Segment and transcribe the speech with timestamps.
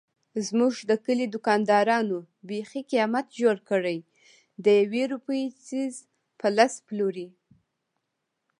[0.47, 2.17] زموږ د کلي دوکاندارانو
[2.49, 3.97] بیخي قیامت جوړ کړی
[4.65, 5.93] دیوې روپۍ څيز
[6.39, 7.27] په لس پلوري.